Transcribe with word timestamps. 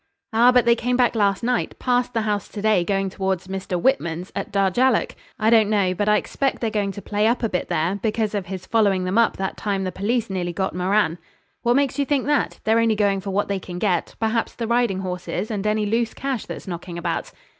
'Ah! 0.33 0.51
but 0.51 0.65
they 0.65 0.73
came 0.75 0.97
back 0.97 1.13
last 1.13 1.43
night, 1.43 1.77
passed 1.77 2.11
the 2.15 2.21
house 2.23 2.47
to 2.47 2.59
day 2.59 2.83
going 2.83 3.07
towards 3.07 3.47
Mr. 3.47 3.79
Whitman's, 3.79 4.31
at 4.35 4.51
Darjallook. 4.51 5.13
I 5.37 5.51
don't 5.51 5.69
know, 5.69 5.93
but 5.93 6.09
I 6.09 6.17
expect 6.17 6.59
they're 6.59 6.71
going 6.71 6.91
to 6.93 7.03
play 7.03 7.27
up 7.27 7.43
a 7.43 7.49
bit 7.49 7.67
there, 7.69 7.99
because 8.01 8.33
of 8.33 8.47
his 8.47 8.65
following 8.65 9.03
them 9.03 9.19
up 9.19 9.37
that 9.37 9.57
time 9.57 9.83
the 9.83 9.91
police 9.91 10.27
nearly 10.27 10.53
got 10.53 10.73
Moran.' 10.73 11.19
'What 11.61 11.75
makes 11.75 11.99
you 11.99 12.05
think 12.05 12.25
that? 12.25 12.59
They're 12.63 12.79
only 12.79 12.95
going 12.95 13.21
for 13.21 13.29
what 13.29 13.47
they 13.47 13.59
can 13.59 13.77
get; 13.77 14.15
perhaps 14.19 14.55
the 14.55 14.65
riding 14.65 15.01
horses 15.01 15.51
and 15.51 15.67
any 15.67 15.85
loose 15.85 16.15
cash 16.15 16.47
that's 16.47 16.67
knocking 16.67 16.97
about.' 16.97 17.31